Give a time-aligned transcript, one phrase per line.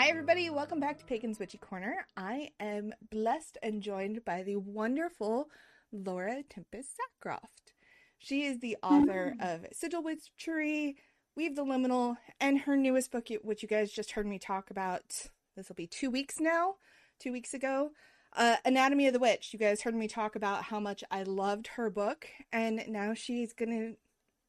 [0.00, 0.48] Hi, everybody.
[0.48, 2.06] Welcome back to Pagan's Witchy Corner.
[2.16, 5.50] I am blessed and joined by the wonderful
[5.92, 7.50] Laura Tempest Zakroff.
[8.18, 10.96] She is the author of Sigil Witchery,
[11.36, 15.26] Weave the Liminal, and her newest book, which you guys just heard me talk about.
[15.54, 16.76] This will be two weeks now,
[17.18, 17.90] two weeks ago.
[18.34, 19.52] Uh, Anatomy of the Witch.
[19.52, 23.52] You guys heard me talk about how much I loved her book, and now she's
[23.52, 23.96] going to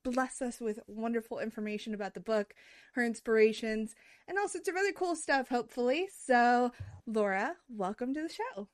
[0.04, 2.54] bless us with wonderful information about the book,
[2.94, 3.96] her inspirations,
[4.28, 6.08] and all sorts of other cool stuff, hopefully.
[6.26, 6.72] So,
[7.06, 8.68] Laura, welcome to the show.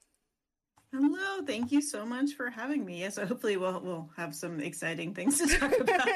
[0.93, 3.01] Hello, thank you so much for having me.
[3.01, 6.07] Yes, hopefully we'll we'll have some exciting things to talk about.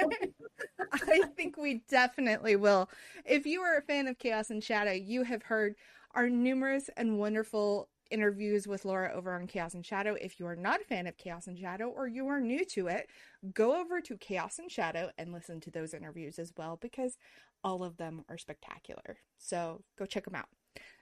[0.93, 2.89] I think we definitely will.
[3.26, 5.76] If you are a fan of Chaos and Shadow, you have heard
[6.15, 10.15] our numerous and wonderful interviews with Laura over on Chaos and Shadow.
[10.20, 12.87] If you are not a fan of Chaos and Shadow or you are new to
[12.87, 13.09] it,
[13.54, 17.17] go over to Chaos and Shadow and listen to those interviews as well because
[17.63, 19.17] all of them are spectacular.
[19.37, 20.48] So go check them out.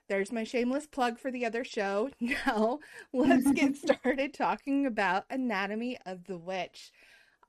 [0.08, 2.10] There's my shameless plug for the other show.
[2.20, 2.80] Now,
[3.12, 6.90] let's get started talking about Anatomy of the Witch.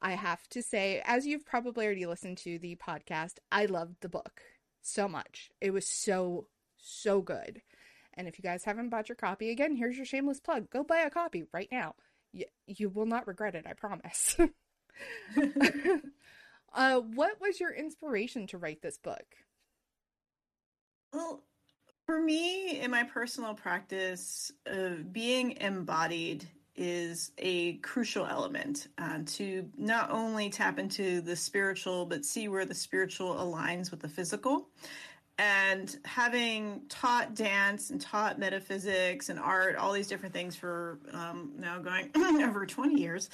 [0.02, 4.10] I have to say, as you've probably already listened to the podcast, I loved the
[4.10, 4.42] book
[4.82, 5.50] so much.
[5.60, 7.62] It was so, so good.
[8.14, 10.70] And if you guys haven't bought your copy, again, here's your shameless plug.
[10.70, 11.96] Go buy a copy right now.
[12.34, 14.38] You, you will not regret it, I promise.
[16.74, 19.26] uh, what was your inspiration to write this book?
[21.14, 21.44] Well,
[22.06, 29.70] for me, in my personal practice, uh, being embodied is a crucial element uh, to
[29.78, 34.70] not only tap into the spiritual, but see where the spiritual aligns with the physical
[35.42, 41.54] and having taught dance and taught metaphysics and art, all these different things for um,
[41.58, 42.12] now going
[42.44, 43.28] over 20 years,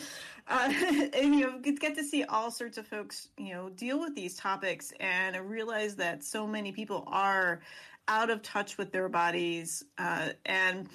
[0.48, 0.72] uh,
[1.14, 4.38] and you know, get, to see all sorts of folks, you know, deal with these
[4.38, 7.60] topics and I realize that so many people are
[8.08, 10.88] out of touch with their bodies uh, and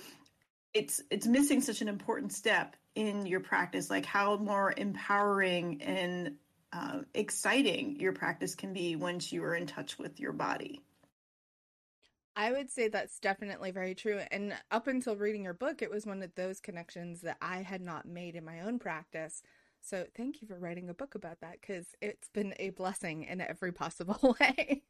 [0.73, 6.37] it's it's missing such an important step in your practice like how more empowering and
[6.73, 10.81] uh, exciting your practice can be once you are in touch with your body
[12.35, 14.21] I would say that's definitely very true.
[14.31, 17.83] And up until reading your book, it was one of those connections that I had
[17.83, 19.43] not made in my own practice.
[19.83, 23.41] So thank you for writing a book about that because it's been a blessing in
[23.41, 24.83] every possible way.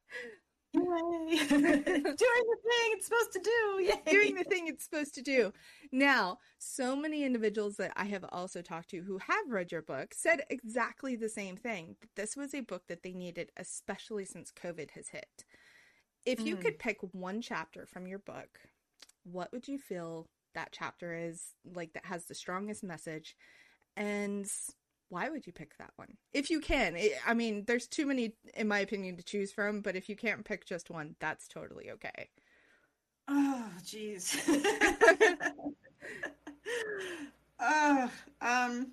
[0.75, 0.81] Yay!
[1.49, 3.83] Doing the thing it's supposed to do.
[3.85, 4.03] Yay!
[4.11, 5.53] Doing the thing it's supposed to do.
[5.91, 10.15] Now, so many individuals that I have also talked to who have read your book
[10.15, 11.97] said exactly the same thing.
[12.17, 15.45] This was a book that they needed, especially since COVID has hit.
[16.25, 16.61] If you mm.
[16.61, 18.61] could pick one chapter from your book,
[19.25, 23.37] what would you feel that chapter is like that has the strongest message?
[23.97, 24.47] And
[25.09, 26.17] why would you pick that one?
[26.33, 26.97] If you can.
[27.27, 30.45] I mean, there's too many, in my opinion, to choose from, but if you can't
[30.45, 32.31] pick just one, that's totally okay.
[33.29, 34.37] Oh, jeez.
[37.61, 38.09] uh,
[38.41, 38.93] um,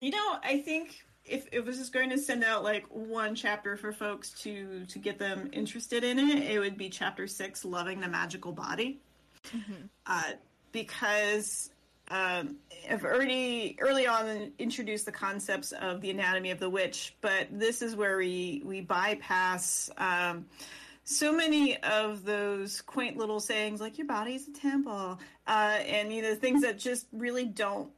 [0.00, 3.76] you know, I think if it was just going to send out like one chapter
[3.76, 8.00] for folks to to get them interested in it, it would be chapter six, loving
[8.00, 9.00] the magical body,
[9.54, 9.86] mm-hmm.
[10.06, 10.32] uh,
[10.72, 11.70] because
[12.08, 12.56] um,
[12.90, 17.80] I've already early on introduced the concepts of the anatomy of the witch, but this
[17.80, 19.88] is where we we bypass.
[19.96, 20.46] Um,
[21.04, 26.12] so many of those quaint little sayings like your body is a temple uh, and
[26.12, 27.90] you know things that just really don't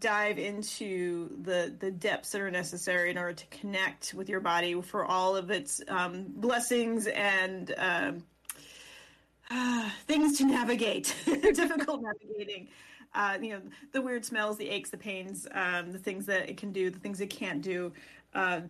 [0.00, 4.80] dive into the the depths that are necessary in order to connect with your body
[4.80, 8.24] for all of its um, blessings and um,
[9.50, 12.68] uh, things to navigate, difficult navigating.
[13.14, 13.60] Uh, you know,
[13.92, 16.98] the weird smells, the aches, the pains, um, the things that it can do, the
[16.98, 17.92] things it can't do,
[18.34, 18.60] uh,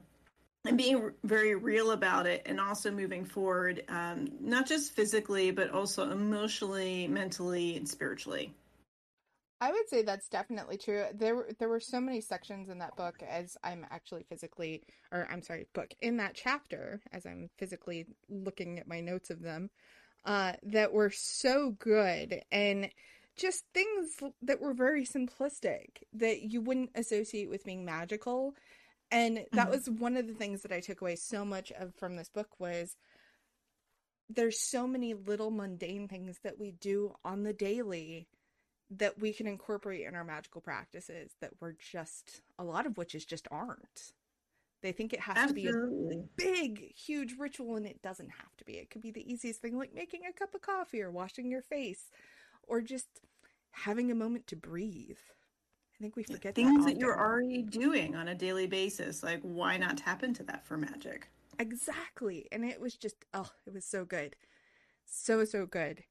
[0.65, 5.71] and being very real about it, and also moving forward, um, not just physically, but
[5.71, 8.55] also emotionally, mentally, and spiritually.
[9.61, 11.05] I would say that's definitely true.
[11.15, 15.29] There were there were so many sections in that book as I'm actually physically or
[15.31, 19.71] I'm sorry, book in that chapter as I'm physically looking at my notes of them
[20.25, 22.91] uh that were so good and
[23.37, 28.55] just things that were very simplistic that you wouldn't associate with being magical.
[29.11, 29.71] And that mm-hmm.
[29.71, 32.61] was one of the things that I took away so much of from this book
[32.61, 32.97] was
[34.29, 38.29] there's so many little mundane things that we do on the daily
[38.91, 43.25] that we can incorporate in our magical practices that we're just a lot of witches
[43.25, 44.13] just aren't.
[44.83, 46.17] They think it has Absolutely.
[46.17, 48.75] to be a big, huge ritual, and it doesn't have to be.
[48.75, 51.63] It could be the easiest thing, like making a cup of coffee or washing your
[51.63, 52.11] face,
[52.67, 53.07] or just
[53.73, 55.19] having a moment to breathe.
[55.95, 59.23] I think we forget things that, that you're already doing on a daily basis.
[59.23, 61.29] Like, why not tap into that for magic?
[61.59, 62.49] Exactly.
[62.51, 64.35] And it was just, oh, it was so good.
[65.05, 66.05] So, so good.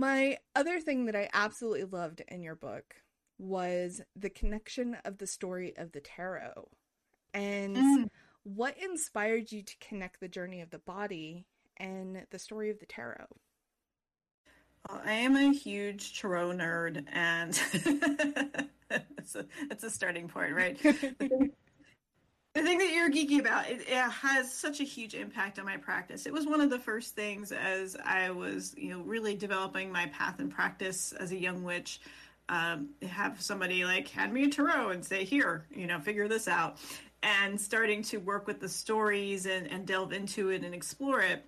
[0.00, 2.94] My other thing that I absolutely loved in your book
[3.36, 6.70] was the connection of the story of the tarot
[7.34, 8.08] and mm.
[8.42, 11.44] what inspired you to connect the journey of the body
[11.76, 13.26] and the story of the tarot.
[14.88, 17.50] Well, I am a huge tarot nerd, and
[19.18, 20.80] it's, a, it's a starting point, right?
[22.54, 25.76] the thing that you're geeky about it, it, has such a huge impact on my
[25.76, 26.26] practice.
[26.26, 30.06] It was one of the first things as i was you know really developing my
[30.06, 32.00] path and practice as a young witch
[32.48, 36.48] um, have somebody like hand me a tarot and say here you know figure this
[36.48, 36.78] out
[37.22, 41.44] and starting to work with the stories and, and delve into it and explore it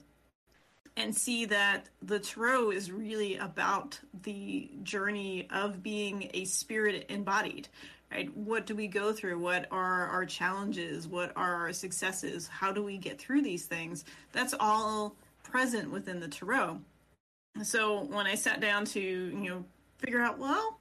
[0.96, 7.68] and see that the tarot is really about the journey of being a spirit embodied
[8.12, 8.36] right?
[8.36, 9.38] What do we go through?
[9.38, 11.08] What are our challenges?
[11.08, 12.48] What are our successes?
[12.48, 14.04] How do we get through these things?
[14.32, 16.80] That's all present within the tarot.
[17.62, 19.64] So when i sat down to you know
[19.98, 20.78] figure out well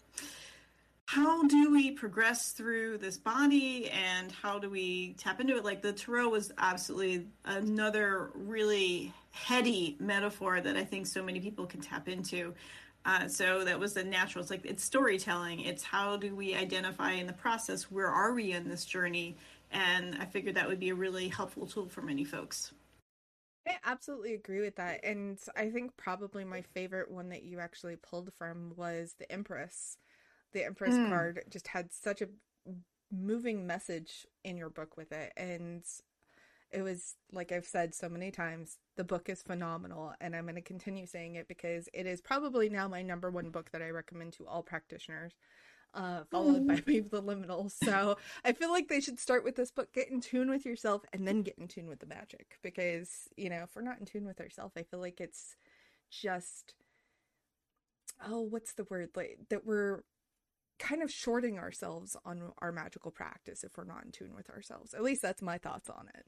[1.06, 5.66] how do we progress through this body and how do we tap into it?
[5.66, 11.66] Like the tarot was absolutely another really heady metaphor that i think so many people
[11.66, 12.54] can tap into
[13.06, 14.42] uh, so that was the natural.
[14.42, 15.62] It's like it's storytelling.
[15.62, 19.36] It's how do we identify in the process where are we in this journey,
[19.72, 22.72] and I figured that would be a really helpful tool for many folks.
[23.68, 27.96] I absolutely agree with that, and I think probably my favorite one that you actually
[27.96, 29.98] pulled from was the Empress.
[30.54, 31.10] The Empress mm.
[31.10, 32.28] card just had such a
[33.12, 35.84] moving message in your book with it, and
[36.72, 40.56] it was like I've said so many times, the book is phenomenal and I'm going
[40.56, 43.90] to continue saying it because it is probably now my number one book that I
[43.90, 45.34] recommend to all practitioners.
[45.94, 47.70] Uh, followed by Weave the Liminal.
[47.70, 51.02] So I feel like they should start with this book, get in tune with yourself,
[51.12, 52.58] and then get in tune with the magic.
[52.64, 55.58] Because, you know, if we're not in tune with ourselves, I feel like it's
[56.10, 56.76] just
[58.28, 59.10] oh, what's the word?
[59.16, 60.04] Like that we're
[60.80, 64.94] kind of shorting ourselves on our magical practice if we're not in tune with ourselves.
[64.94, 66.26] At least that's my thoughts on it.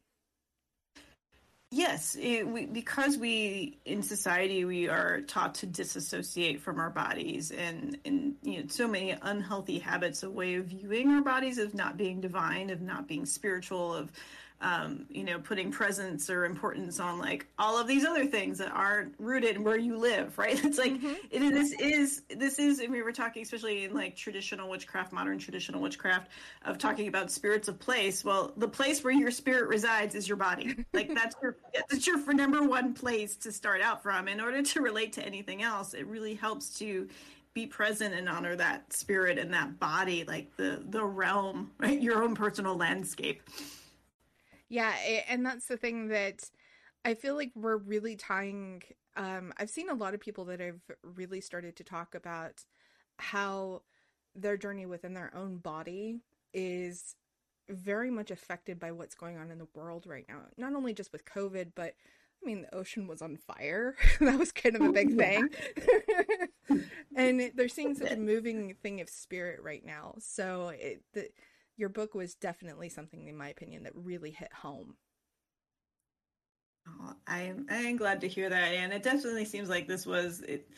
[1.76, 7.50] Yes, it, we, because we in society we are taught to disassociate from our bodies,
[7.50, 11.74] and and you know so many unhealthy habits, a way of viewing our bodies of
[11.74, 14.12] not being divine, of not being spiritual, of
[14.64, 18.72] um, you know, putting presence or importance on like all of these other things that
[18.72, 20.60] aren't rooted in where you live, right?
[20.64, 21.14] It's like mm-hmm.
[21.30, 25.38] it, this is this is, and we were talking especially in like traditional witchcraft, modern
[25.38, 26.32] traditional witchcraft,
[26.64, 28.24] of talking about spirits of place.
[28.24, 30.76] Well, the place where your spirit resides is your body.
[30.94, 31.58] Like that's your
[31.90, 34.28] that's your for number one place to start out from.
[34.28, 37.10] In order to relate to anything else, it really helps to
[37.54, 42.00] be present and honor that spirit and that body, like the the realm, right?
[42.02, 43.42] Your own personal landscape.
[44.74, 44.96] Yeah,
[45.30, 46.50] and that's the thing that
[47.06, 48.82] I feel like we're really tying.
[49.16, 52.66] Um, I've seen a lot of people that have really started to talk about
[53.20, 53.84] how
[54.36, 56.22] their journey within their own body
[56.56, 57.16] is
[57.70, 60.40] very much affected by what's going on in the world right now.
[60.58, 61.94] Not only just with COVID, but
[62.42, 63.96] I mean, the ocean was on fire.
[64.22, 65.50] that was kind of a big thing.
[67.16, 70.16] and they're seeing such a moving thing of spirit right now.
[70.18, 71.30] So it, the,
[71.78, 74.96] your book was definitely something, in my opinion, that really hit home.
[76.88, 80.06] Oh, I am I am glad to hear that, and it definitely seems like this
[80.06, 80.70] was it.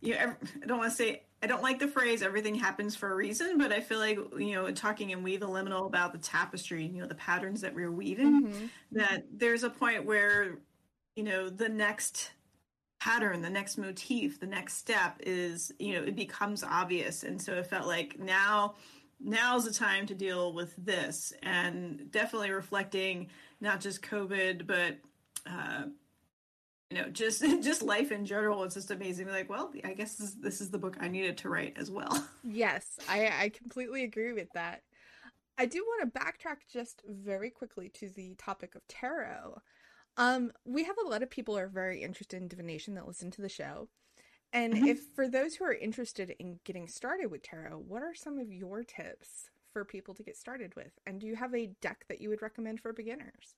[0.00, 3.10] You know, I don't want to say I don't like the phrase "everything happens for
[3.12, 6.18] a reason," but I feel like you know, talking in Weave the Liminal about the
[6.18, 8.66] tapestry, you know, the patterns that we're weaving, mm-hmm.
[8.92, 10.58] that there's a point where
[11.16, 12.30] you know the next
[13.00, 17.54] pattern, the next motif, the next step is you know it becomes obvious, and so
[17.54, 18.76] it felt like now
[19.20, 23.28] now's the time to deal with this and definitely reflecting
[23.60, 24.96] not just covid but
[25.46, 25.84] uh,
[26.90, 28.64] you know just just life in general.
[28.64, 29.28] It's just amazing.
[29.28, 32.26] Like well i guess this, this is the book i needed to write as well.
[32.44, 34.82] Yes i i completely agree with that.
[35.60, 39.60] I do want to backtrack just very quickly to the topic of tarot.
[40.16, 43.42] Um we have a lot of people are very interested in divination that listen to
[43.42, 43.88] the show
[44.52, 44.86] and mm-hmm.
[44.86, 48.52] if for those who are interested in getting started with tarot, what are some of
[48.52, 50.92] your tips for people to get started with?
[51.06, 53.54] And do you have a deck that you would recommend for beginners?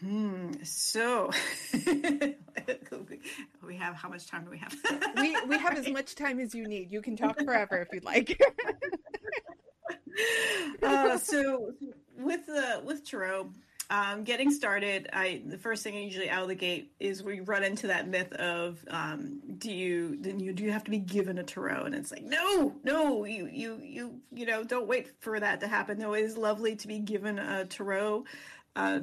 [0.00, 0.52] Hmm.
[0.62, 1.30] So
[3.62, 4.76] we have how much time do we have?
[5.16, 6.92] we we have as much time as you need.
[6.92, 8.38] You can talk forever if you'd like.
[10.82, 11.72] uh, so
[12.18, 13.50] with the with tarot,
[13.88, 17.40] um, getting started, I the first thing I usually out of the gate is we
[17.40, 20.98] run into that myth of um, do you then you do you have to be
[20.98, 25.12] given a tarot and it's like no no you you you you know don't wait
[25.20, 28.24] for that to happen though it is lovely to be given a tarot
[28.74, 29.00] uh,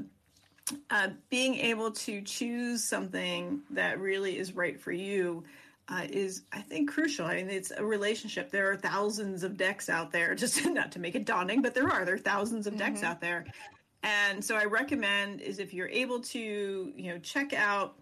[0.90, 5.44] uh, being able to choose something that really is right for you
[5.90, 7.26] uh, is, I think, crucial.
[7.26, 8.50] I mean, it's a relationship.
[8.52, 11.90] There are thousands of decks out there, just not to make it daunting, but there
[11.90, 12.06] are.
[12.06, 13.08] There are thousands of decks mm-hmm.
[13.08, 13.46] out there.
[14.04, 17.96] And so I recommend is if you're able to, you know, check out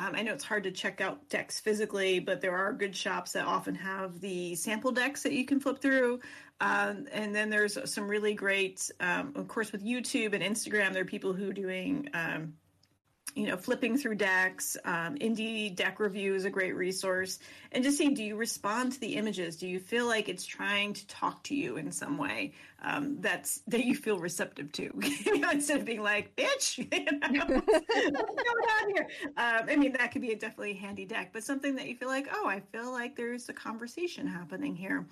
[0.00, 3.32] um, I know it's hard to check out decks physically, but there are good shops
[3.32, 6.20] that often have the sample decks that you can flip through.
[6.60, 11.02] Um, and then there's some really great, um, of course, with YouTube and Instagram, there
[11.02, 12.54] are people who are doing um,
[13.34, 17.38] you know, flipping through decks, um, indie deck review is a great resource,
[17.72, 19.56] and just see do you respond to the images?
[19.56, 23.60] Do you feel like it's trying to talk to you in some way um, that's
[23.68, 28.42] that you feel receptive to, you know, instead of being like, "Bitch, you know, what's
[28.42, 31.74] going on here?" Um, I mean, that could be a definitely handy deck, but something
[31.76, 35.06] that you feel like, "Oh, I feel like there's a conversation happening here."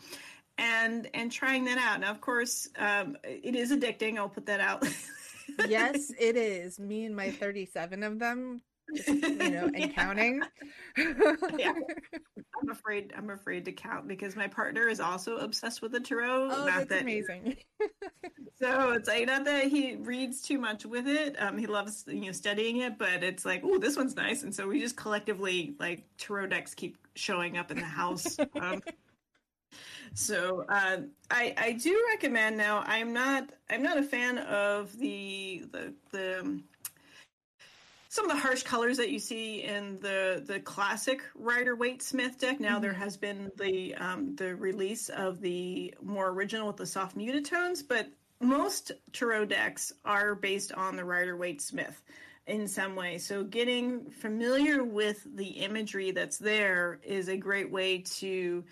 [0.59, 2.01] And and trying that out.
[2.01, 4.17] Now, of course, um, it is addicting.
[4.17, 4.87] I'll put that out
[5.69, 6.79] yes, it is.
[6.79, 8.61] Me and my 37 of them,
[8.95, 10.43] just, you know, and counting.
[11.59, 11.73] yeah.
[12.63, 16.45] I'm afraid I'm afraid to count because my partner is also obsessed with the tarot.
[16.45, 17.57] Oh, not that's that, amazing.
[18.59, 21.37] so it's like not that he reads too much with it.
[21.41, 24.55] Um, he loves you know studying it, but it's like, oh, this one's nice, and
[24.55, 28.39] so we just collectively like tarot decks keep showing up in the house.
[28.61, 28.81] Um,
[30.15, 30.99] so uh,
[31.31, 32.83] I I do recommend now.
[32.87, 36.65] I'm not I'm not a fan of the the the um,
[38.09, 42.39] some of the harsh colors that you see in the the classic Rider Waite Smith
[42.39, 42.61] deck.
[42.61, 42.83] Now mm-hmm.
[42.83, 47.45] there has been the um, the release of the more original with the soft muted
[47.45, 48.09] tones, but
[48.41, 52.03] most tarot decks are based on the Rider Waite Smith
[52.47, 53.19] in some way.
[53.19, 58.65] So getting familiar with the imagery that's there is a great way to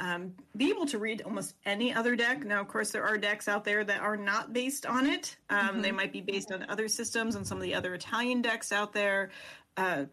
[0.00, 2.44] um, be able to read almost any other deck.
[2.44, 5.36] Now, of course, there are decks out there that are not based on it.
[5.50, 5.80] Um, mm-hmm.
[5.82, 8.92] They might be based on other systems and some of the other Italian decks out
[8.92, 9.30] there.
[9.76, 10.06] Uh,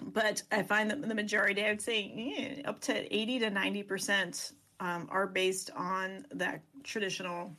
[0.00, 4.52] but I find that the majority, I would say yeah, up to 80 to 90%
[4.78, 7.52] um, are based on that traditional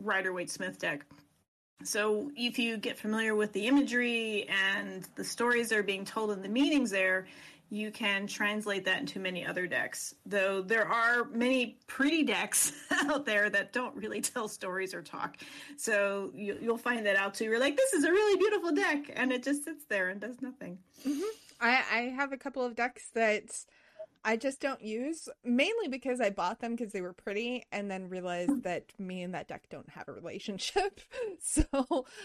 [0.00, 1.04] Rider Waite Smith deck.
[1.82, 6.30] So if you get familiar with the imagery and the stories that are being told
[6.30, 7.26] and the meanings there,
[7.70, 10.14] you can translate that into many other decks.
[10.24, 15.36] Though there are many pretty decks out there that don't really tell stories or talk.
[15.76, 17.44] So you, will find that out too.
[17.44, 20.40] You're like, this is a really beautiful deck, and it just sits there and does
[20.40, 20.78] nothing.
[21.06, 21.20] Mm-hmm.
[21.60, 23.50] I, I have a couple of decks that
[24.24, 28.08] I just don't use, mainly because I bought them because they were pretty, and then
[28.08, 31.00] realized that me and that deck don't have a relationship.
[31.42, 31.64] so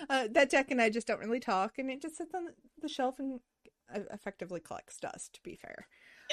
[0.09, 2.47] uh, that deck and I just don't really talk, and it just sits on
[2.81, 3.39] the shelf and
[4.11, 5.87] effectively collects dust, to be fair.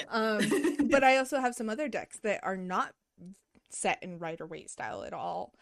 [0.09, 2.93] Um, but I also have some other decks that are not
[3.69, 5.53] set in Rider Waite style at all.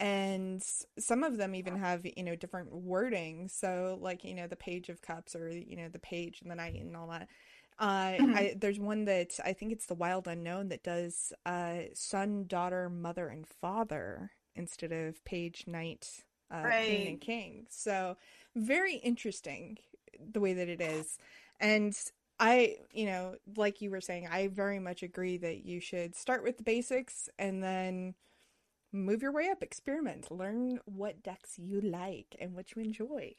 [0.00, 0.62] And
[0.98, 3.48] some of them even have, you know, different wording.
[3.48, 6.54] So, like, you know, the Page of Cups or, you know, the Page and the
[6.54, 7.28] Knight and all that.
[7.80, 8.36] Uh, mm-hmm.
[8.36, 12.88] I, there's one that I think it's the Wild Unknown that does uh, son, daughter,
[12.88, 16.86] mother, and father instead of page, knight, uh, right.
[16.86, 17.66] queen, and king.
[17.70, 18.16] So
[18.56, 19.78] very interesting
[20.32, 21.18] the way that it is.
[21.60, 21.94] And
[22.40, 26.44] I, you know, like you were saying, I very much agree that you should start
[26.44, 28.14] with the basics and then
[28.92, 33.34] move your way up, experiment, learn what decks you like and what you enjoy.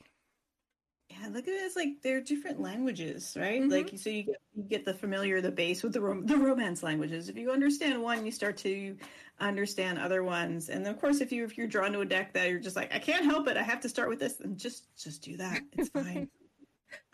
[1.09, 1.63] Yeah, look at it.
[1.63, 3.61] It's like they're different languages, right?
[3.61, 3.71] Mm-hmm.
[3.71, 6.83] Like so, you get you get the familiar, the base with the rom- the romance
[6.83, 7.29] languages.
[7.29, 8.95] If you understand one, you start to
[9.39, 10.69] understand other ones.
[10.69, 12.93] And of course, if you if you're drawn to a deck that you're just like,
[12.93, 15.61] I can't help it, I have to start with this, and just just do that.
[15.73, 16.29] It's fine.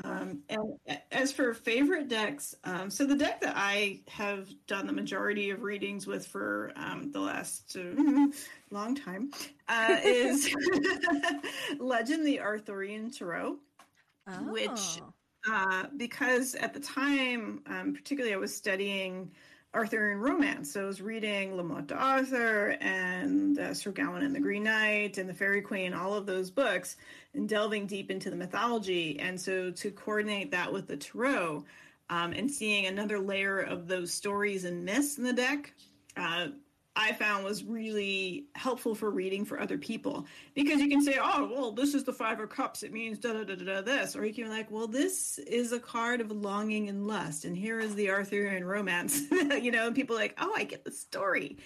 [0.04, 0.78] Um, and
[1.12, 5.64] as for favorite decks, um, so the deck that I have done the majority of
[5.64, 8.28] readings with for um, the last uh,
[8.72, 9.32] long time
[9.68, 10.54] uh, is
[11.80, 13.58] Legend the Arthurian Tarot,
[14.28, 14.52] oh.
[14.52, 15.02] which,
[15.50, 19.32] uh, because at the time, um, particularly I was studying
[19.76, 20.72] Arthurian romance.
[20.72, 25.18] So I was reading La Morte d'Arthur and uh, Sir Gawain and the Green Knight
[25.18, 26.96] and the Faerie Queene, all of those books,
[27.34, 29.20] and delving deep into the mythology.
[29.20, 31.66] And so to coordinate that with the tarot
[32.10, 35.74] um, and seeing another layer of those stories and myths in the deck,
[36.16, 36.48] uh,
[36.96, 41.50] I found was really helpful for reading for other people because you can say, oh,
[41.52, 42.84] well, this is the Five of Cups.
[42.84, 44.16] It means da da da da this.
[44.16, 47.44] Or you can be like, well, this is a card of longing and lust.
[47.44, 50.92] And here is the Arthurian romance, you know, and people like, oh, I get the
[50.92, 51.58] story.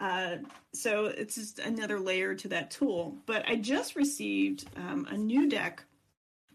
[0.00, 0.36] Uh,
[0.72, 3.16] so it's just another layer to that tool.
[3.24, 5.82] But I just received um, a new deck.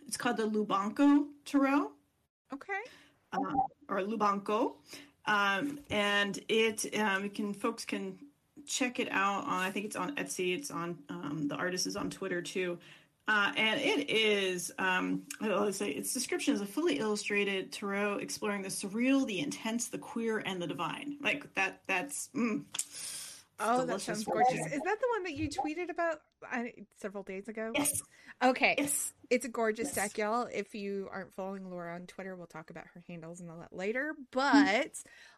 [0.07, 1.91] It's called the Lubanco Tarot.
[2.53, 2.73] Okay.
[3.31, 3.39] Uh,
[3.87, 4.73] or Lubanco.
[5.29, 8.17] Um, and it um, can folks can
[8.67, 9.61] check it out on.
[9.61, 10.57] I think it's on Etsy.
[10.57, 12.79] It's on um, the artist is on Twitter too.
[13.27, 18.63] Uh, and it is, um, I say, its description is a fully illustrated tarot exploring
[18.63, 21.17] the surreal, the intense, the queer, and the divine.
[21.21, 21.81] Like that.
[21.85, 22.63] That's mm,
[23.59, 24.53] oh, that sounds gorgeous.
[24.53, 26.19] Is that the one that you tweeted about
[27.01, 27.71] several days ago?
[27.75, 27.91] Yes.
[28.43, 28.75] Okay.
[28.77, 29.13] Yes.
[29.29, 29.95] It's a gorgeous Yes.
[29.95, 30.47] deck, y'all.
[30.51, 33.73] If you aren't following Laura on Twitter, we'll talk about her handles and all that
[33.75, 34.15] later.
[34.31, 34.93] But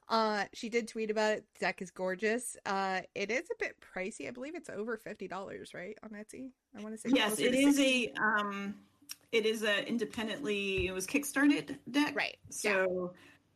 [0.08, 1.46] uh she did tweet about it.
[1.56, 2.56] The deck is gorgeous.
[2.66, 4.28] Uh it is a bit pricey.
[4.28, 5.98] I believe it's over fifty dollars, right?
[6.04, 6.52] On Etsy.
[6.78, 8.14] I want to say Yes, it is 60.
[8.16, 8.22] a.
[8.22, 8.76] Um,
[9.32, 10.88] it is a independently.
[10.88, 12.16] It was kickstarted deck.
[12.16, 12.38] right.
[12.64, 12.86] Yeah.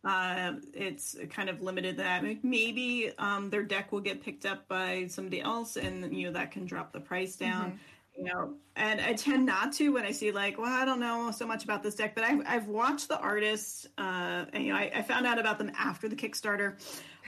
[0.05, 5.07] Uh, it's kind of limited that maybe um, their deck will get picked up by
[5.07, 7.71] somebody else, and you know that can drop the price down.
[7.71, 7.79] Mhm.
[8.17, 11.31] You know, and I tend not to when I see like, well, I don't know
[11.31, 14.77] so much about this deck, but I've I've watched the artists, uh, and you know,
[14.77, 16.75] I, I found out about them after the Kickstarter,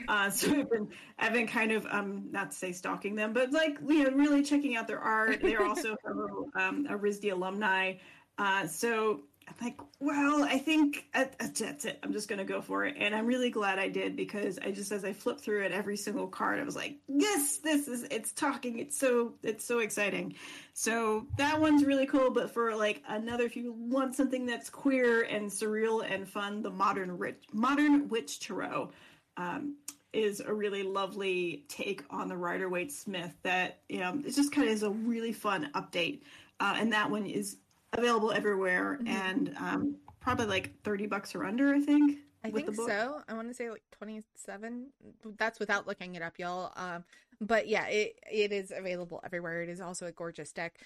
[0.06, 3.52] uh, so I've been I've been kind of um not to say stalking them, but
[3.52, 5.40] like you know, really checking out their art.
[5.42, 5.96] They're also
[6.54, 7.94] um, a RISD alumni,
[8.38, 11.98] uh, so I'm like, well, I think uh, uh, that's it.
[12.02, 14.92] I'm just gonna go for it, and I'm really glad I did because I just
[14.92, 18.32] as I flipped through it, every single card, I was like, yes, this is it's
[18.32, 18.78] talking.
[18.78, 20.34] It's so it's so exciting.
[20.74, 22.30] So that one's really cool.
[22.30, 26.70] But for like another, if you want something that's queer and surreal and fun, the
[26.70, 28.90] modern rich modern witch tarot.
[29.36, 29.76] Um,
[30.14, 34.52] is a really lovely take on the Rider Waite Smith that you know, it just
[34.52, 36.22] kind of is a really fun update.
[36.60, 37.58] Uh, and that one is
[37.92, 39.08] available everywhere Mhm.
[39.08, 42.18] and um, probably like 30 bucks or under, I think.
[42.44, 42.88] I with the think book.
[42.90, 43.22] so.
[43.28, 44.92] I want to say like 27.
[45.36, 46.72] That's without looking it up, y'all.
[46.76, 47.04] Um,
[47.40, 49.62] but yeah, it it is available everywhere.
[49.62, 50.78] It is also a gorgeous deck,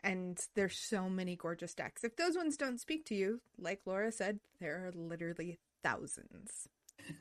[0.00, 2.02] and there's so many gorgeous decks.
[2.04, 6.68] If those ones don't speak to you, like Laura said, there are literally thousands,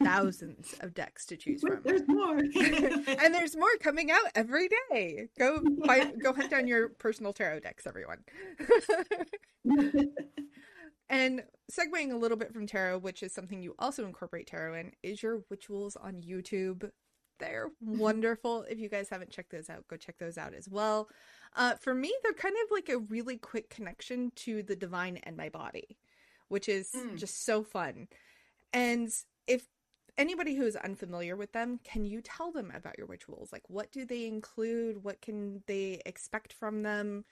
[0.03, 1.81] thousands of decks to choose from.
[1.83, 2.37] There's more.
[2.39, 5.27] and there's more coming out every day.
[5.37, 8.19] Go find, go hunt down your personal tarot decks, everyone.
[11.09, 14.91] and segueing a little bit from tarot, which is something you also incorporate tarot in,
[15.03, 16.89] is your rituals on YouTube.
[17.39, 18.63] They're wonderful.
[18.63, 21.09] If you guys haven't checked those out, go check those out as well.
[21.55, 25.35] Uh, for me, they're kind of like a really quick connection to the divine and
[25.37, 25.97] my body,
[26.47, 27.17] which is Mm.
[27.17, 28.07] just so fun.
[28.73, 29.09] And
[29.47, 29.67] if
[30.17, 33.51] anybody who is unfamiliar with them, can you tell them about your rituals?
[33.51, 35.03] Like, what do they include?
[35.03, 37.25] What can they expect from them?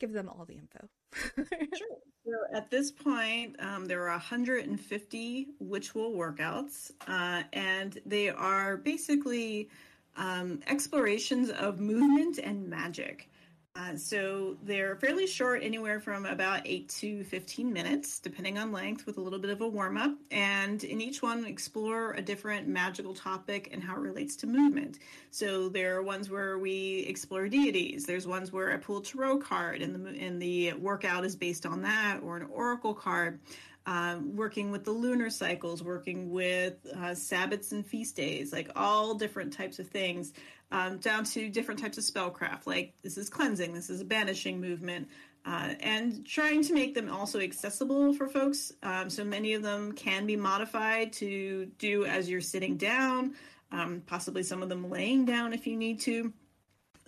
[0.00, 0.88] Give them all the info.
[1.76, 1.88] Sure.
[2.24, 9.68] So at this point, um, there are 150 ritual workouts, uh, and they are basically
[10.16, 13.28] um, explorations of movement and magic.
[13.74, 19.06] Uh, so they're fairly short, anywhere from about 8 to 15 minutes, depending on length,
[19.06, 20.14] with a little bit of a warm up.
[20.30, 24.98] And in each one, explore a different magical topic and how it relates to movement.
[25.30, 28.04] So there are ones where we explore deities.
[28.04, 31.64] There's ones where I pull a tarot card, and the and the workout is based
[31.64, 33.40] on that, or an oracle card.
[33.84, 39.14] Um, working with the lunar cycles, working with uh, Sabbats and feast days, like all
[39.14, 40.32] different types of things,
[40.70, 42.64] um, down to different types of spellcraft.
[42.64, 45.08] Like this is cleansing, this is a banishing movement,
[45.44, 48.72] uh, and trying to make them also accessible for folks.
[48.84, 53.34] Um, so many of them can be modified to do as you're sitting down,
[53.72, 56.32] um, possibly some of them laying down if you need to.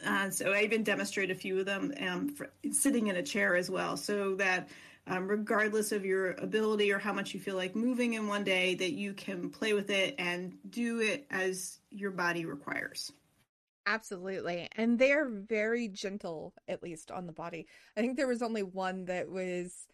[0.05, 2.35] Uh, so I even demonstrate a few of them um,
[2.73, 4.69] sitting in a chair as well, so that
[5.07, 8.75] um, regardless of your ability or how much you feel like moving in one day,
[8.77, 13.13] that you can play with it and do it as your body requires.
[13.87, 14.69] Absolutely.
[14.77, 17.67] And they're very gentle, at least on the body.
[17.97, 19.87] I think there was only one that was,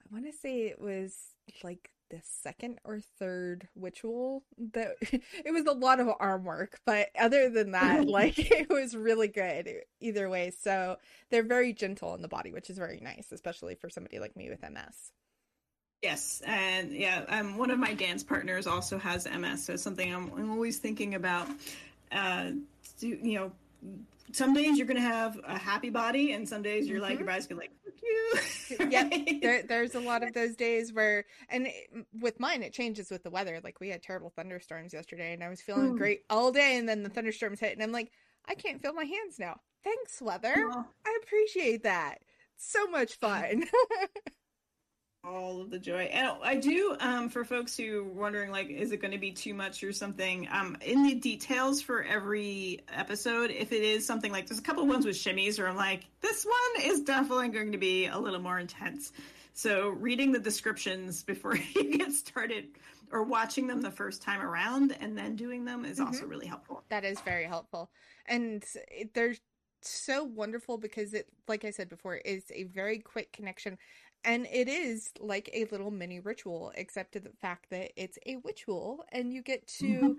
[0.00, 1.16] I want to say it was
[1.64, 4.42] like the second or third ritual
[4.72, 8.96] that it was a lot of arm work, but other than that, like it was
[8.96, 9.68] really good
[10.00, 10.50] either way.
[10.50, 10.96] So
[11.30, 14.48] they're very gentle on the body, which is very nice, especially for somebody like me
[14.50, 15.12] with MS.
[16.02, 20.14] Yes, and yeah, um, one of my dance partners also has MS, so it's something
[20.14, 21.48] I'm, I'm always thinking about.
[22.12, 22.50] Uh,
[23.00, 23.52] do, you know,
[24.32, 27.20] some days you're gonna have a happy body, and some days you're like Mhm.
[27.20, 28.34] your body's gonna like fuck you.
[28.90, 33.10] Yep, there, there's a lot of those days where, and it, with mine, it changes
[33.10, 33.60] with the weather.
[33.64, 35.98] Like we had terrible thunderstorms yesterday, and I was feeling Mm.
[35.98, 38.12] great all day, and then the thunderstorms hit, and I'm like,
[38.46, 39.60] I can't feel my hands now.
[39.84, 40.54] Thanks, weather.
[40.56, 42.18] Well, I appreciate that.
[42.56, 43.64] So much fun.
[45.24, 48.92] all of the joy and i do um, for folks who are wondering like is
[48.92, 53.50] it going to be too much or something um, in the details for every episode
[53.50, 56.44] if it is something like there's a couple ones with shimmies where i'm like this
[56.44, 59.12] one is definitely going to be a little more intense
[59.54, 62.68] so reading the descriptions before you get started
[63.10, 66.82] or watching them the first time around and then doing them is also really helpful
[66.88, 67.90] that is very helpful.
[68.26, 69.40] And it, there's
[69.80, 73.78] so wonderful because it, like I said before, is a very quick connection.
[74.24, 78.36] And it is like a little mini ritual, except to the fact that it's a
[78.44, 80.12] ritual and you get to mm-hmm.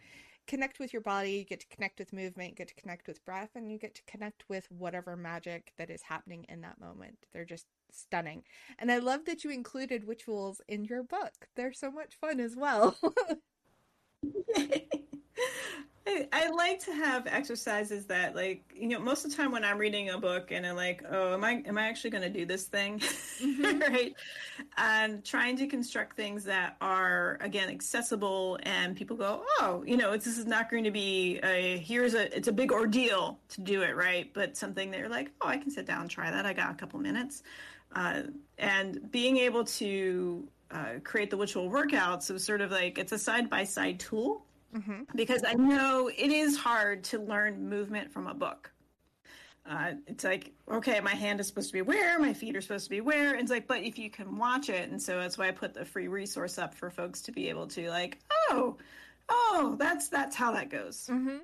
[0.48, 3.24] connect with your body, you get to connect with movement, you get to connect with
[3.26, 7.18] breath, and you get to connect with whatever magic that is happening in that moment.
[7.34, 8.44] They're just stunning.
[8.78, 11.48] And I love that you included rituals in your book.
[11.56, 12.98] They're so much fun as well.
[16.10, 19.64] I, I, like to have exercises that like you know most of the time when
[19.64, 22.30] i'm reading a book and i'm like oh am i am i actually going to
[22.30, 23.00] do this thing?
[23.00, 23.80] Mm-hmm.
[23.94, 24.14] right?
[24.78, 30.14] And trying to construct things that are again accessible and people go oh you know
[30.14, 33.84] this is not going to be a here's a it's a big ordeal to do
[33.84, 34.34] it right?
[34.34, 36.46] But something they're like oh i can sit down and try that.
[36.46, 37.44] I got a couple minutes.
[37.96, 38.22] Uh,
[38.58, 43.18] and being able to uh, create the ritual workouts was sort of like it's a
[43.18, 45.04] side by side tool mm-hmm.
[45.16, 48.72] because I know it is hard to learn movement from a book.
[49.70, 52.86] Uh, it's like okay, my hand is supposed to be where, my feet are supposed
[52.86, 53.34] to be where.
[53.34, 55.74] And it's like, but if you can watch it, and so that's why I put
[55.74, 58.18] the free resource up for folks to be able to like,
[58.50, 58.78] oh,
[59.30, 61.08] oh, that's that's how that goes.
[61.12, 61.38] Mm-hmm.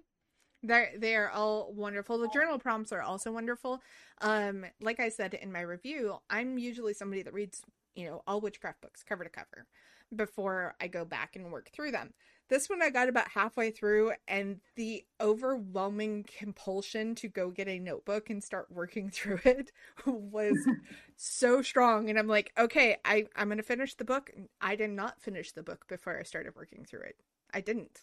[0.63, 2.17] They're they are all wonderful.
[2.17, 3.81] The journal prompts are also wonderful.
[4.21, 7.61] Um, like I said in my review, I'm usually somebody that reads
[7.95, 9.67] you know all witchcraft books cover to cover
[10.15, 12.13] before I go back and work through them.
[12.47, 17.79] This one I got about halfway through, and the overwhelming compulsion to go get a
[17.79, 19.71] notebook and start working through it
[20.05, 20.57] was
[21.15, 22.09] so strong.
[22.09, 24.31] And I'm like, okay, I, I'm going to finish the book.
[24.61, 27.15] I did not finish the book before I started working through it.
[27.53, 28.01] I didn't.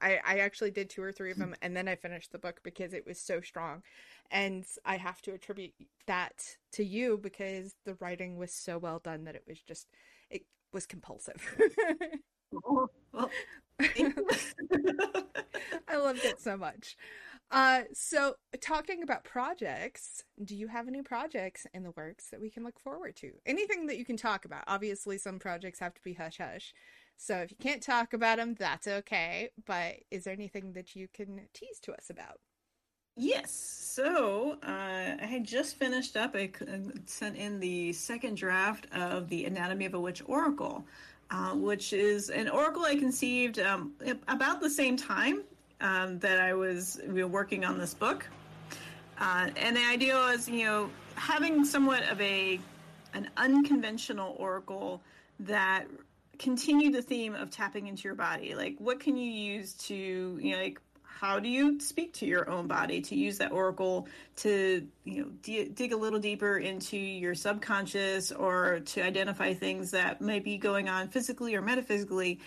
[0.00, 1.42] I, I actually did two or three of hmm.
[1.42, 3.82] them and then I finished the book because it was so strong.
[4.30, 5.74] And I have to attribute
[6.06, 9.88] that to you because the writing was so well done that it was just,
[10.30, 11.56] it was compulsive.
[15.88, 16.96] I loved it so much.
[17.50, 22.48] Uh, so talking about projects, do you have any projects in the works that we
[22.48, 23.32] can look forward to?
[23.44, 24.62] Anything that you can talk about?
[24.68, 26.72] Obviously, some projects have to be hush hush.
[27.16, 29.50] So if you can't talk about them, that's okay.
[29.66, 32.38] But is there anything that you can tease to us about?
[33.16, 33.50] Yes.
[33.50, 36.36] So uh, I had just finished up.
[36.36, 36.50] I
[37.06, 40.86] sent in the second draft of the Anatomy of a Witch Oracle.
[41.32, 43.92] Uh, which is an oracle I conceived um,
[44.26, 45.42] about the same time
[45.80, 48.26] um, that I was working on this book.
[49.16, 52.58] Uh, and the idea was, you know, having somewhat of a
[53.14, 55.02] an unconventional oracle
[55.40, 55.86] that
[56.40, 58.56] continued the theme of tapping into your body.
[58.56, 60.80] Like, what can you use to, you know, like
[61.20, 65.28] how do you speak to your own body to use that oracle to you know
[65.42, 70.56] d- dig a little deeper into your subconscious or to identify things that may be
[70.56, 72.40] going on physically or metaphysically?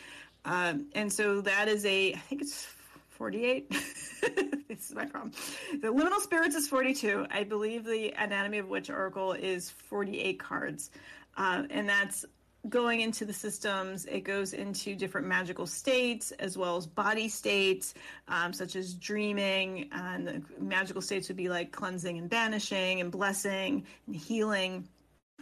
[0.46, 2.68] Um, and so that is a i think it's
[3.12, 3.70] 48
[4.68, 5.34] this is my problem.
[5.80, 10.90] The liminal spirits is 42 i believe the anatomy of witch oracle is 48 cards.
[11.38, 12.26] Uh, and that's
[12.70, 17.94] going into the systems, it goes into different magical states as well as body states,
[18.28, 19.90] um, such as dreaming.
[19.92, 24.88] And the magical states would be like cleansing and banishing and blessing and healing.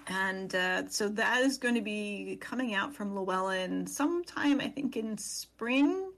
[0.07, 4.97] And uh, so that is going to be coming out from Llewellyn sometime, I think,
[4.97, 6.11] in spring,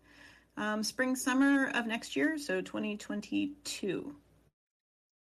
[0.55, 4.15] um, spring, summer of next year, so 2022.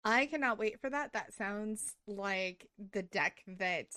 [0.06, 1.14] I cannot wait for that.
[1.14, 3.88] That sounds like the deck that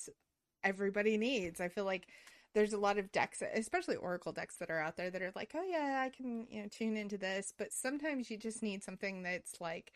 [0.68, 1.60] everybody needs.
[1.60, 2.06] I feel like
[2.54, 5.52] there's a lot of decks, especially Oracle decks that are out there that are like,
[5.54, 7.52] oh yeah, I can, you know, tune into this.
[7.56, 9.92] But sometimes you just need something that's like,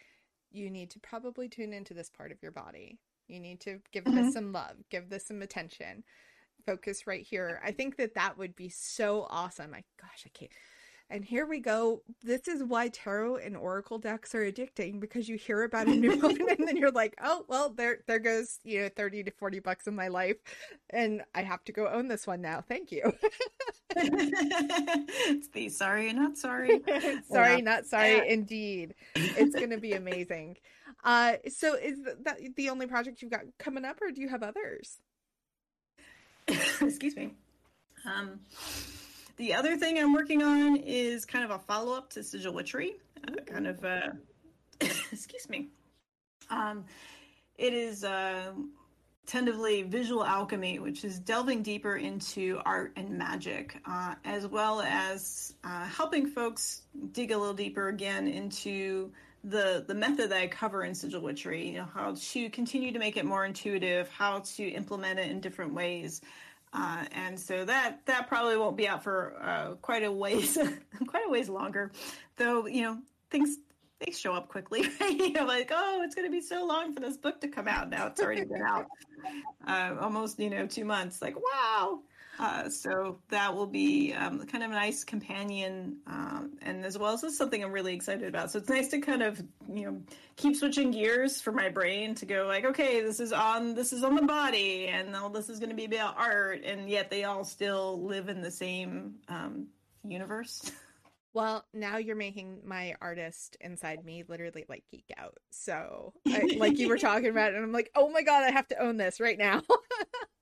[0.50, 2.98] you need to probably tune into this part of your body.
[3.28, 4.16] You need to give mm-hmm.
[4.16, 6.04] this some love, give this some attention,
[6.66, 7.60] focus right here.
[7.64, 9.72] I think that that would be so awesome.
[9.74, 10.52] I, gosh, I can't.
[11.12, 12.00] And here we go.
[12.24, 16.16] This is why tarot and oracle decks are addicting because you hear about a new
[16.16, 19.60] one and then you're like, "Oh, well, there there goes, you know, 30 to 40
[19.60, 20.38] bucks in my life
[20.88, 22.62] and I have to go own this one now.
[22.66, 23.12] Thank you."
[23.94, 26.80] it's the sorry not sorry.
[27.30, 27.60] sorry, yeah.
[27.60, 28.24] not sorry yeah.
[28.24, 28.94] indeed.
[29.14, 30.56] It's going to be amazing.
[31.04, 34.44] Uh so is that the only project you've got coming up or do you have
[34.44, 35.00] others?
[36.46, 37.32] Excuse me.
[38.04, 38.38] Um
[39.42, 42.92] the other thing I'm working on is kind of a follow up to Sigil Witchery,
[43.26, 44.10] uh, kind of, uh,
[44.80, 45.66] excuse me.
[46.48, 46.84] Um,
[47.56, 48.52] it is uh,
[49.26, 55.56] tentatively visual alchemy, which is delving deeper into art and magic, uh, as well as
[55.64, 59.10] uh, helping folks dig a little deeper again into
[59.42, 61.66] the the method that I cover in Sigil Witchery.
[61.66, 65.40] You know, how to continue to make it more intuitive, how to implement it in
[65.40, 66.20] different ways.
[66.72, 70.56] Uh, and so that that probably won't be out for uh, quite a ways,
[71.06, 71.92] quite a ways longer.
[72.36, 72.98] Though you know
[73.30, 73.58] things
[74.04, 74.88] they show up quickly.
[75.00, 75.18] Right?
[75.18, 77.68] you know, like oh, it's going to be so long for this book to come
[77.68, 77.90] out.
[77.90, 78.86] Now it's already been out
[79.66, 81.20] uh, almost you know two months.
[81.22, 82.00] Like wow.
[82.38, 87.12] Uh, so that will be um, kind of a nice companion, um, and as well
[87.12, 88.50] as this something I'm really excited about.
[88.50, 90.00] So it's nice to kind of you know
[90.36, 94.02] keep switching gears for my brain to go like, okay, this is on this is
[94.02, 97.24] on the body, and all this is going to be about art, and yet they
[97.24, 99.66] all still live in the same um,
[100.04, 100.70] universe.
[101.34, 105.38] Well, now you're making my artist inside me literally like geek out.
[105.50, 108.50] So, I, like you were talking about, it, and I'm like, oh my god, I
[108.50, 109.62] have to own this right now.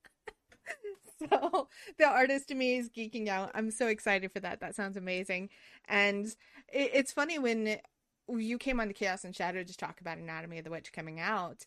[1.29, 3.51] so the artist in me is geeking out.
[3.53, 4.59] I'm so excited for that.
[4.59, 5.49] That sounds amazing.
[5.87, 6.25] And
[6.71, 7.79] it, it's funny when
[8.29, 11.19] you came on to Chaos and Shadow to talk about Anatomy of the Witch coming
[11.19, 11.65] out.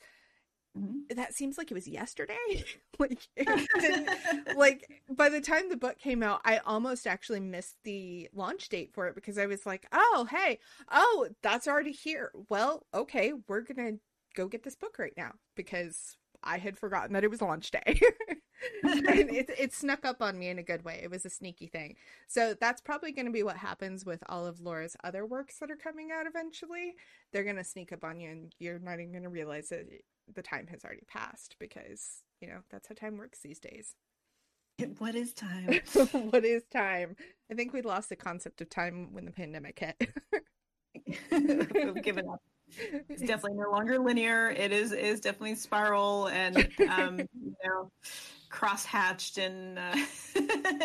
[0.76, 1.14] Mm-hmm.
[1.14, 2.64] That seems like it was yesterday.
[2.98, 3.28] like,
[4.56, 8.92] like by the time the book came out, I almost actually missed the launch date
[8.92, 10.58] for it because I was like, "Oh, hey,
[10.90, 13.98] oh, that's already here." Well, okay, we're gonna
[14.34, 17.82] go get this book right now because I had forgotten that it was launch day.
[18.82, 21.00] it, it snuck up on me in a good way.
[21.02, 21.96] It was a sneaky thing.
[22.28, 25.70] So that's probably going to be what happens with all of Laura's other works that
[25.70, 26.94] are coming out eventually.
[27.32, 29.86] They're going to sneak up on you and you're not even going to realize that
[30.32, 33.94] the time has already passed because, you know, that's how time works these days.
[34.98, 35.80] What is time?
[36.30, 37.16] what is time?
[37.50, 40.10] I think we lost the concept of time when the pandemic hit.
[41.30, 42.42] We've given up.
[43.08, 44.50] It's definitely no longer linear.
[44.50, 47.90] It is is definitely spiral and um, you know
[48.50, 49.96] cross-hatched and uh,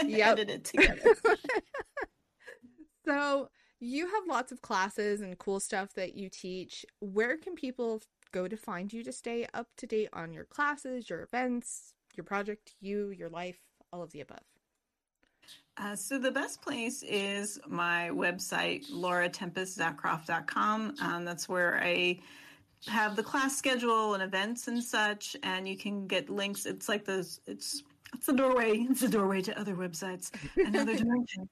[0.09, 1.15] edited together.
[3.05, 3.49] so
[3.79, 6.85] you have lots of classes and cool stuff that you teach.
[6.99, 11.09] Where can people go to find you to stay up to date on your classes,
[11.09, 13.59] your events, your project, you, your life,
[13.93, 14.58] all of the above?
[15.79, 20.95] Uh, so the best place is my website, lauratempestzakroff.com.
[21.01, 22.19] Um, that's where I
[22.87, 26.65] have the class schedule and events and such, and you can get links.
[26.65, 27.39] It's like those.
[27.47, 28.77] It's it's the doorway.
[28.89, 31.47] It's the doorway to other websites and other dimensions,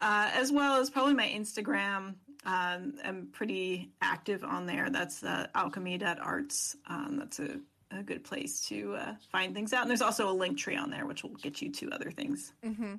[0.00, 2.14] uh, as well as probably my Instagram.
[2.46, 4.88] Um, I'm pretty active on there.
[4.88, 6.76] That's uh, alchemy.arts.
[6.86, 7.60] Um, that's a,
[7.90, 9.82] a good place to uh, find things out.
[9.82, 12.52] And there's also a link tree on there, which will get you to other things.
[12.64, 12.94] Mm-hmm.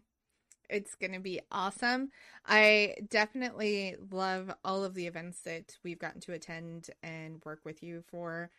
[0.69, 2.11] It's going to be awesome.
[2.45, 7.81] I definitely love all of the events that we've gotten to attend and work with
[7.83, 8.49] you for.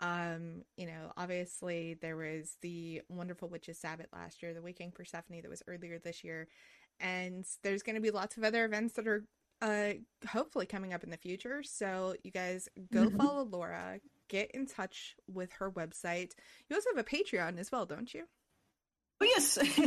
[0.00, 5.40] Um, you know, obviously there was the Wonderful Witches Sabbath last year, the Waking Persephone
[5.42, 6.48] that was earlier this year,
[7.00, 9.24] and there's going to be lots of other events that are
[9.60, 9.94] uh
[10.28, 11.64] hopefully coming up in the future.
[11.64, 13.16] So you guys go mm-hmm.
[13.16, 16.32] follow Laura, get in touch with her website.
[16.68, 18.26] You also have a Patreon as well, don't you?
[19.20, 19.58] Oh yes,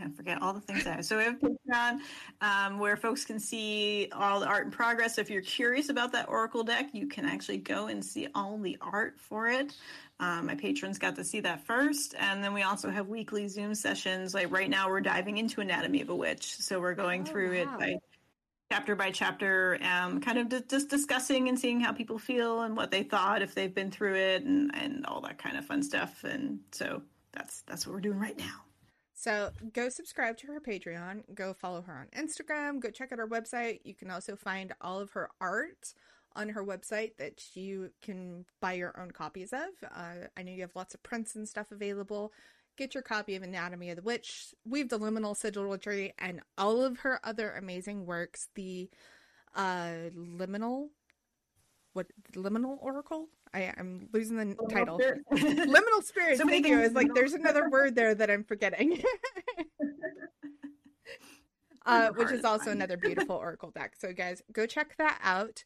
[0.00, 1.02] I forget all the things there.
[1.02, 1.98] So we have Patreon,
[2.40, 5.16] um, where folks can see all the art in progress.
[5.16, 8.58] So if you're curious about that Oracle deck, you can actually go and see all
[8.58, 9.74] the art for it.
[10.20, 13.74] Um, my patrons got to see that first, and then we also have weekly Zoom
[13.74, 14.34] sessions.
[14.34, 17.56] Like right now, we're diving into Anatomy of a Witch, so we're going oh, through
[17.56, 17.62] wow.
[17.62, 17.96] it by
[18.70, 22.76] chapter by chapter, um, kind of d- just discussing and seeing how people feel and
[22.76, 25.82] what they thought if they've been through it, and and all that kind of fun
[25.82, 26.22] stuff.
[26.22, 28.65] And so that's that's what we're doing right now.
[29.18, 33.26] So go subscribe to her Patreon, go follow her on Instagram, go check out her
[33.26, 33.80] website.
[33.82, 35.94] You can also find all of her art
[36.36, 39.70] on her website that you can buy your own copies of.
[39.82, 42.30] Uh, I know you have lots of prints and stuff available.
[42.76, 46.98] Get your copy of Anatomy of the Witch, Weave the Liminal Sigilry, and all of
[46.98, 48.48] her other amazing works.
[48.54, 48.90] The
[49.54, 50.88] uh, Liminal,
[51.94, 53.28] what Liminal Oracle?
[53.56, 54.98] I, am losing the liminal title.
[54.98, 55.22] Spirit.
[55.32, 56.38] liminal spirit.
[56.38, 56.78] So thank you.
[56.80, 59.02] It's like there's another word there that I'm forgetting.
[61.86, 63.94] uh, which is also another beautiful oracle deck.
[63.98, 65.64] So guys, go check that out.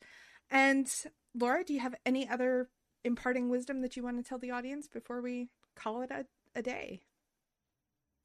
[0.50, 0.88] And
[1.34, 2.68] Laura, do you have any other
[3.04, 6.62] imparting wisdom that you want to tell the audience before we call it a, a
[6.62, 7.00] day?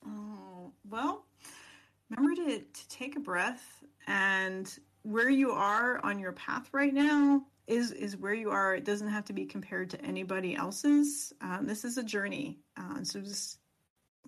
[0.06, 1.26] Oh well,
[2.10, 7.46] remember to to take a breath and where you are on your path right now
[7.68, 8.76] is is where you are.
[8.76, 11.34] It doesn't have to be compared to anybody else's.
[11.42, 13.60] Um, this is a journey, uh, so just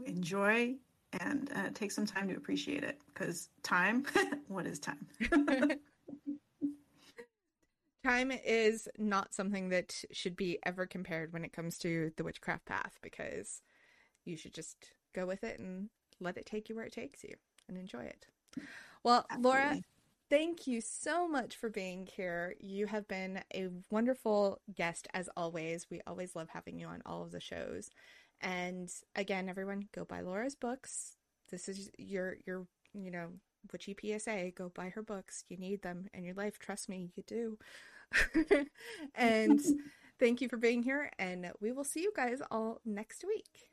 [0.06, 0.76] enjoy
[1.19, 3.00] and uh, take some time to appreciate it.
[3.08, 4.06] Because time,
[4.47, 5.08] what is time?
[8.04, 12.65] time is not something that should be ever compared when it comes to the witchcraft
[12.65, 12.97] path.
[13.02, 13.62] Because
[14.26, 14.78] you should just
[15.13, 17.36] go with it and let it take you where it takes you
[17.67, 18.26] and enjoy it.
[19.04, 19.50] Well, Absolutely.
[19.50, 19.78] Laura,
[20.29, 22.55] thank you so much for being here.
[22.59, 25.87] You have been a wonderful guest as always.
[25.89, 27.89] We always love having you on all of the shows.
[28.41, 31.17] And again, everyone go buy Laura's books.
[31.49, 33.29] This is your your, you know,
[33.71, 35.43] Witchy PSA, go buy her books.
[35.49, 36.59] You need them in your life.
[36.59, 37.57] Trust me, you do.
[39.15, 39.59] and
[40.19, 43.71] thank you for being here, and we will see you guys all next week.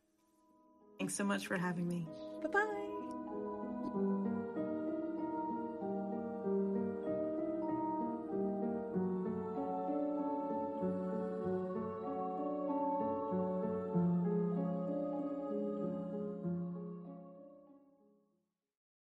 [0.98, 2.06] Thanks so much for having me.
[2.42, 3.03] Bye bye.